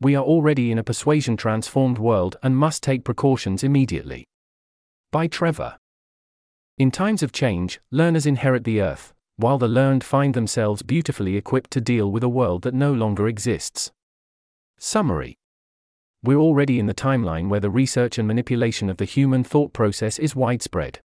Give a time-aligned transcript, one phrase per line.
[0.00, 4.28] we are already in a persuasion transformed world and must take precautions immediately.
[5.10, 5.76] By Trevor.
[6.78, 11.72] In times of change, learners inherit the earth, while the learned find themselves beautifully equipped
[11.72, 13.90] to deal with a world that no longer exists.
[14.78, 15.36] Summary
[16.22, 20.18] We're already in the timeline where the research and manipulation of the human thought process
[20.20, 21.00] is widespread.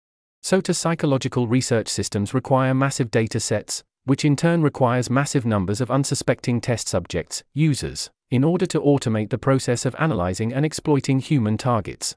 [0.41, 5.91] SOTA psychological research systems require massive data sets, which in turn requires massive numbers of
[5.91, 11.57] unsuspecting test subjects, users, in order to automate the process of analyzing and exploiting human
[11.57, 12.15] targets.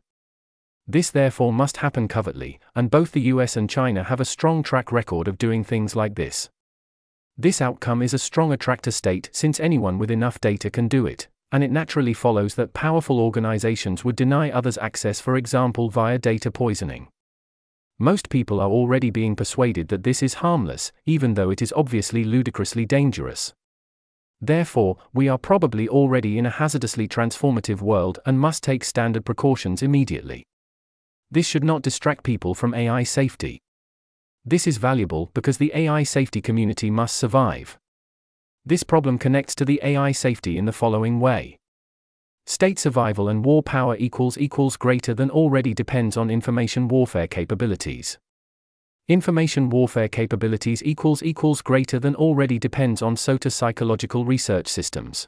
[0.86, 4.90] This therefore must happen covertly, and both the US and China have a strong track
[4.90, 6.50] record of doing things like this.
[7.38, 11.28] This outcome is a strong attractor state since anyone with enough data can do it,
[11.50, 16.50] and it naturally follows that powerful organizations would deny others access, for example, via data
[16.50, 17.08] poisoning.
[17.98, 22.24] Most people are already being persuaded that this is harmless, even though it is obviously
[22.24, 23.54] ludicrously dangerous.
[24.44, 29.82] Therefore, we are probably already in a hazardously transformative world and must take standard precautions
[29.82, 30.42] immediately.
[31.30, 33.60] This should not distract people from AI safety.
[34.44, 37.78] This is valuable because the AI safety community must survive.
[38.66, 41.56] This problem connects to the AI safety in the following way.
[42.44, 48.18] State survival and war power equals equals greater than already depends on information warfare capabilities.
[49.08, 55.26] Information warfare capabilities equals equals greater than already depends on SOTA psychological research systems.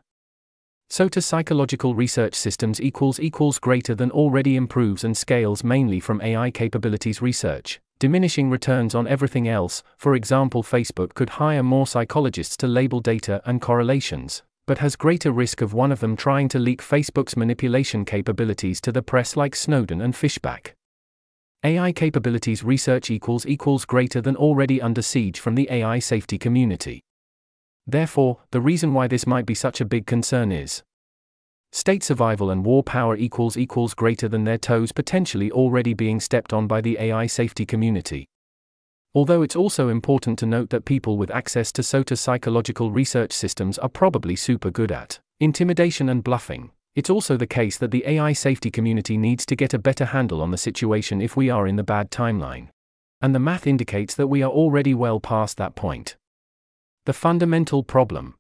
[0.91, 6.53] SOTA psychological research systems equals equals greater than already improves and scales mainly from AI
[6.53, 9.83] capabilities research, diminishing returns on everything else.
[9.97, 15.33] For example, Facebook could hire more psychologists to label data and correlations, but has greater
[15.33, 19.57] risk of one of them trying to leak Facebook's manipulation capabilities to the press like
[19.57, 20.77] Snowden and Fishback.
[21.65, 27.01] AI capabilities research equals equals greater than already under siege from the AI safety community.
[27.87, 30.83] Therefore, the reason why this might be such a big concern is
[31.73, 36.53] state survival and war power equals equals greater than their toes potentially already being stepped
[36.53, 38.27] on by the AI safety community.
[39.15, 43.79] Although it's also important to note that people with access to SOTA psychological research systems
[43.79, 48.33] are probably super good at intimidation and bluffing, it's also the case that the AI
[48.33, 51.77] safety community needs to get a better handle on the situation if we are in
[51.77, 52.69] the bad timeline.
[53.21, 56.17] And the math indicates that we are already well past that point.
[57.07, 58.35] The fundamental problem.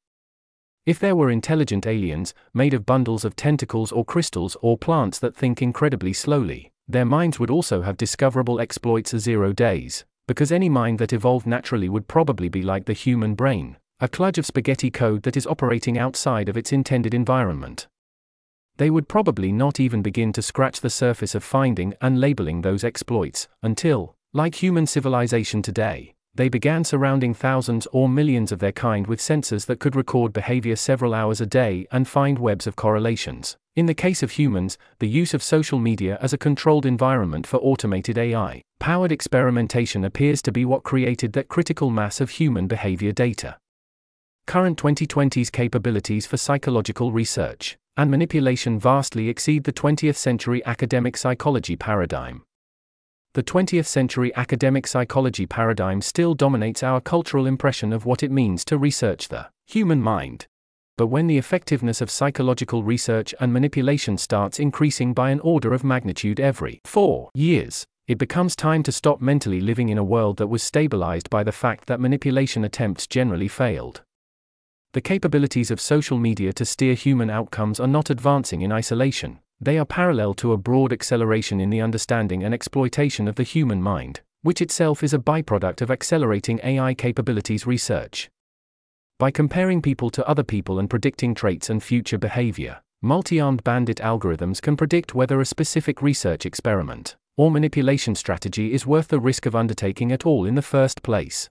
[0.86, 5.34] If there were intelligent aliens, made of bundles of tentacles or crystals or plants that
[5.34, 10.68] think incredibly slowly, their minds would also have discoverable exploits a zero days, because any
[10.68, 14.90] mind that evolved naturally would probably be like the human brain, a kludge of spaghetti
[14.90, 17.86] code that is operating outside of its intended environment.
[18.76, 22.82] They would probably not even begin to scratch the surface of finding and labeling those
[22.82, 29.06] exploits, until, like human civilization today, they began surrounding thousands or millions of their kind
[29.06, 33.56] with sensors that could record behavior several hours a day and find webs of correlations.
[33.76, 37.58] In the case of humans, the use of social media as a controlled environment for
[37.58, 43.12] automated AI powered experimentation appears to be what created that critical mass of human behavior
[43.12, 43.56] data.
[44.46, 51.76] Current 2020's capabilities for psychological research and manipulation vastly exceed the 20th century academic psychology
[51.76, 52.42] paradigm
[53.34, 58.64] the 20th century academic psychology paradigm still dominates our cultural impression of what it means
[58.64, 60.46] to research the human mind.
[60.96, 65.82] But when the effectiveness of psychological research and manipulation starts increasing by an order of
[65.82, 70.46] magnitude every four years, it becomes time to stop mentally living in a world that
[70.46, 74.02] was stabilized by the fact that manipulation attempts generally failed.
[74.94, 79.76] The capabilities of social media to steer human outcomes are not advancing in isolation, they
[79.76, 84.20] are parallel to a broad acceleration in the understanding and exploitation of the human mind,
[84.42, 88.30] which itself is a byproduct of accelerating AI capabilities research.
[89.18, 93.96] By comparing people to other people and predicting traits and future behavior, multi armed bandit
[93.96, 99.44] algorithms can predict whether a specific research experiment or manipulation strategy is worth the risk
[99.44, 101.50] of undertaking at all in the first place.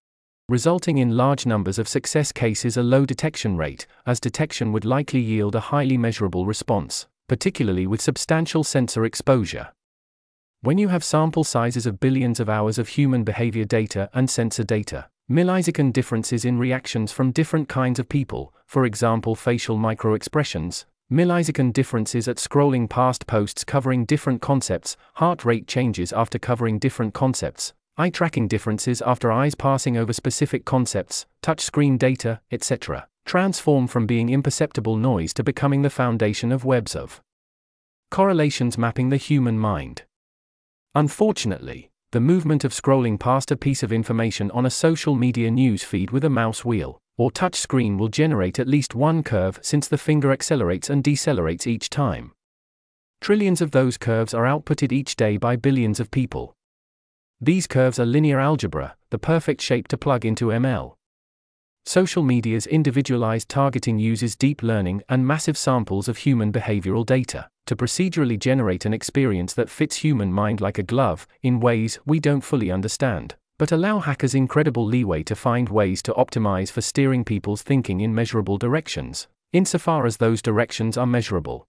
[0.49, 5.21] Resulting in large numbers of success cases, a low detection rate, as detection would likely
[5.21, 9.69] yield a highly measurable response particularly with substantial sensor exposure.
[10.61, 14.63] When you have sample sizes of billions of hours of human behavior data and sensor
[14.63, 21.73] data, millisecond differences in reactions from different kinds of people, for example facial microexpressions, millisecond
[21.73, 27.73] differences at scrolling past posts covering different concepts, heart rate changes after covering different concepts,
[27.97, 34.29] eye tracking differences after eyes passing over specific concepts, touchscreen data, etc transform from being
[34.29, 37.21] imperceptible noise to becoming the foundation of webs of
[38.11, 40.03] correlations mapping the human mind.
[40.93, 45.83] Unfortunately, the movement of scrolling past a piece of information on a social media news
[45.83, 49.87] feed with a mouse wheel or touch screen will generate at least one curve since
[49.87, 52.31] the finger accelerates and decelerates each time.
[53.21, 56.55] Trillions of those curves are outputted each day by billions of people.
[57.43, 60.93] These curves are linear algebra, the perfect shape to plug into ML.
[61.85, 67.75] Social media's individualized targeting uses deep learning and massive samples of human behavioral data to
[67.75, 72.45] procedurally generate an experience that fits human mind like a glove in ways we don't
[72.45, 77.61] fully understand, but allow hackers incredible leeway to find ways to optimize for steering people's
[77.61, 81.67] thinking in measurable directions, insofar as those directions are measurable.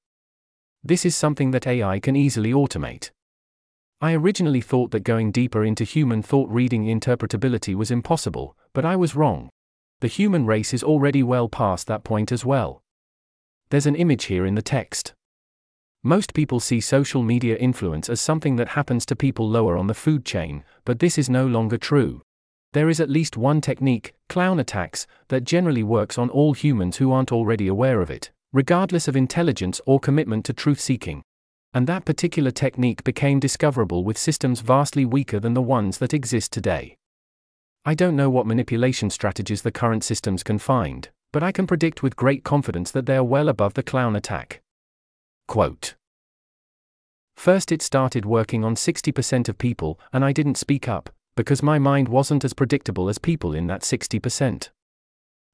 [0.85, 3.11] This is something that AI can easily automate.
[4.01, 8.97] I originally thought that going deeper into human thought reading interpretability was impossible, but I
[8.97, 9.51] was wrong.
[10.01, 12.83] The human race is already well past that point as well.
[13.71, 15.15] There's an image here in the text.
[16.03, 19.95] Most people see social media influence as something that happens to people lower on the
[19.95, 22.21] food chain, but this is no longer true.
[22.75, 27.11] There is at least one technique, clown attacks, that generally works on all humans who
[27.11, 31.23] aren't already aware of it, regardless of intelligence or commitment to truth seeking.
[31.75, 36.53] And that particular technique became discoverable with systems vastly weaker than the ones that exist
[36.53, 36.97] today.
[37.85, 42.01] I don't know what manipulation strategies the current systems can find, but I can predict
[42.01, 44.63] with great confidence that they are well above the clown attack.
[45.49, 45.97] Quote
[47.37, 51.81] First, it started working on 60% of people, and I didn't speak up, because my
[51.81, 54.71] mind wasn't as predictable as people in that 60%.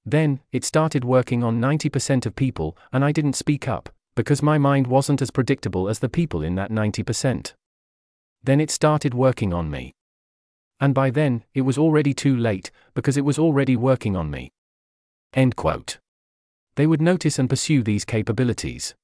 [0.05, 3.89] Then, it started working on 90% of people, and I didn't speak up,
[4.21, 7.55] because my mind wasn't as predictable as the people in that 90%.
[8.43, 9.95] Then it started working on me.
[10.79, 14.53] And by then, it was already too late, because it was already working on me.
[15.33, 16.01] End quote.
[16.75, 18.95] They would notice and pursue these capabilities.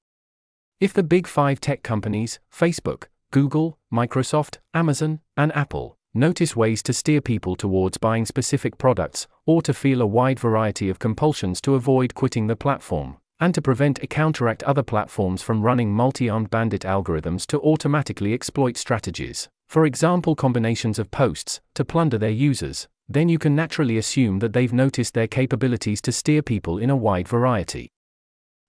[0.80, 6.92] If the big five tech companies, Facebook, Google, Microsoft, Amazon, and Apple, notice ways to
[6.92, 11.74] steer people towards buying specific products, or to feel a wide variety of compulsions to
[11.74, 16.50] avoid quitting the platform, and to prevent or counteract other platforms from running multi armed
[16.50, 22.88] bandit algorithms to automatically exploit strategies, for example, combinations of posts, to plunder their users,
[23.08, 26.96] then you can naturally assume that they've noticed their capabilities to steer people in a
[26.96, 27.90] wide variety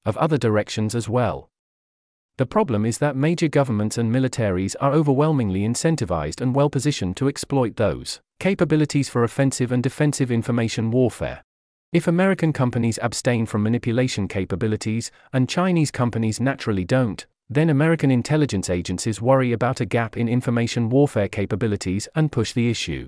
[0.05, 1.49] of other directions as well.
[2.37, 7.27] The problem is that major governments and militaries are overwhelmingly incentivized and well positioned to
[7.27, 11.43] exploit those capabilities for offensive and defensive information warfare.
[11.93, 18.69] If American companies abstain from manipulation capabilities, and Chinese companies naturally don't, then American intelligence
[18.69, 23.07] agencies worry about a gap in information warfare capabilities and push the issue.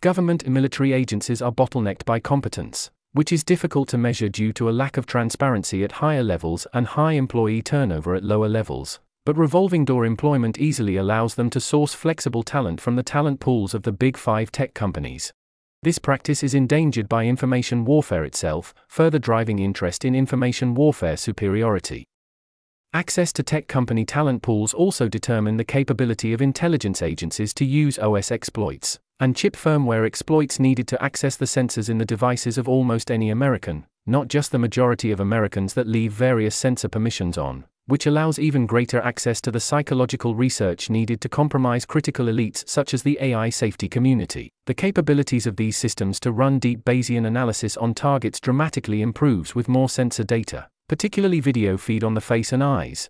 [0.00, 4.68] Government and military agencies are bottlenecked by competence which is difficult to measure due to
[4.68, 9.00] a lack of transparency at higher levels and high employee turnover at lower levels.
[9.24, 13.72] But revolving door employment easily allows them to source flexible talent from the talent pools
[13.72, 15.32] of the big five tech companies.
[15.82, 22.04] This practice is endangered by information warfare itself, further driving interest in information warfare superiority.
[22.92, 27.98] Access to tech company talent pools also determine the capability of intelligence agencies to use
[27.98, 32.68] OS exploits and chip firmware exploits needed to access the sensors in the devices of
[32.68, 37.64] almost any American, not just the majority of Americans that leave various sensor permissions on,
[37.86, 42.92] which allows even greater access to the psychological research needed to compromise critical elites such
[42.92, 44.50] as the AI safety community.
[44.66, 49.68] The capabilities of these systems to run deep Bayesian analysis on targets dramatically improves with
[49.68, 53.08] more sensor data, particularly video feed on the face and eyes.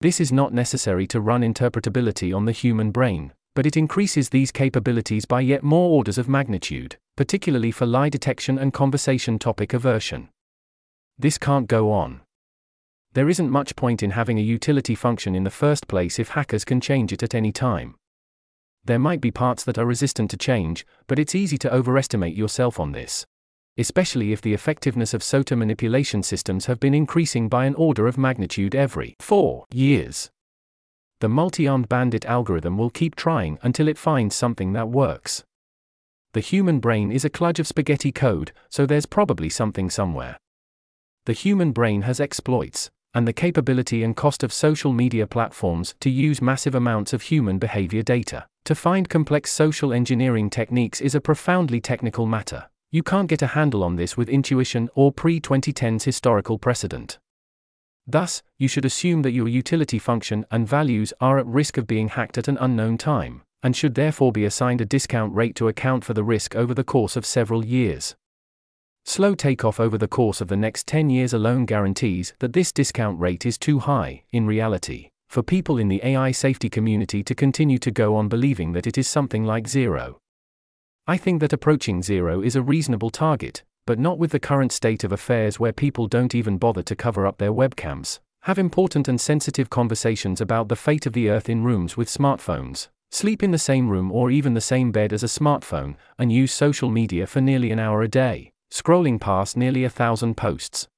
[0.00, 4.52] This is not necessary to run interpretability on the human brain, but it increases these
[4.52, 10.28] capabilities by yet more orders of magnitude, particularly for lie detection and conversation topic aversion.
[11.18, 12.20] This can't go on.
[13.18, 16.64] There isn't much point in having a utility function in the first place if hackers
[16.64, 17.96] can change it at any time.
[18.84, 22.78] There might be parts that are resistant to change, but it's easy to overestimate yourself
[22.78, 23.26] on this.
[23.76, 28.18] Especially if the effectiveness of SOTA manipulation systems have been increasing by an order of
[28.18, 30.30] magnitude every four years
[31.18, 35.42] the multi-armed bandit algorithm will keep trying until it finds something that works.
[36.32, 40.38] The human brain is a kludge of spaghetti code, so there's probably something somewhere.
[41.24, 46.10] The human brain has exploits, and the capability and cost of social media platforms to
[46.10, 48.46] use massive amounts of human behavior data.
[48.64, 52.68] To find complex social engineering techniques is a profoundly technical matter.
[52.90, 57.18] You can't get a handle on this with intuition or pre 2010s historical precedent.
[58.06, 62.08] Thus, you should assume that your utility function and values are at risk of being
[62.08, 66.04] hacked at an unknown time, and should therefore be assigned a discount rate to account
[66.04, 68.16] for the risk over the course of several years.
[69.08, 73.18] Slow takeoff over the course of the next 10 years alone guarantees that this discount
[73.18, 75.08] rate is too high, in reality.
[75.30, 78.98] for people in the AI safety community to continue to go on believing that it
[78.98, 80.18] is something like zero.
[81.06, 85.04] I think that approaching zero is a reasonable target, but not with the current state
[85.04, 89.18] of affairs where people don't even bother to cover up their webcams, have important and
[89.18, 93.58] sensitive conversations about the fate of the earth in rooms with smartphones, sleep in the
[93.58, 97.40] same room or even the same bed as a smartphone, and use social media for
[97.40, 100.88] nearly an hour a day, scrolling past nearly a thousand posts.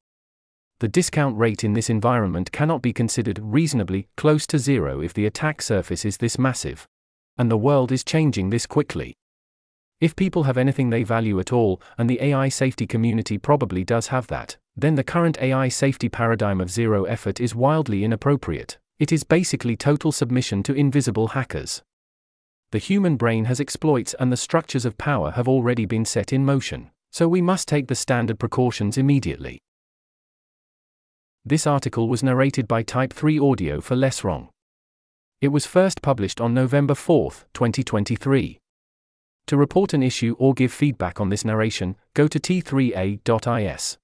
[0.81, 5.27] The discount rate in this environment cannot be considered reasonably close to zero if the
[5.27, 6.87] attack surface is this massive.
[7.37, 9.15] And the world is changing this quickly.
[10.01, 14.07] If people have anything they value at all, and the AI safety community probably does
[14.07, 18.79] have that, then the current AI safety paradigm of zero effort is wildly inappropriate.
[18.99, 21.83] It is basically total submission to invisible hackers.
[22.73, 26.47] The human brain has exploits and the structures of power have already been set in
[26.47, 29.61] motion, so we must take the standard precautions immediately.
[31.45, 34.49] This article was narrated by Type 3 Audio for Less Wrong.
[35.41, 38.59] It was first published on November 4, 2023.
[39.47, 43.99] To report an issue or give feedback on this narration, go to t3a.is.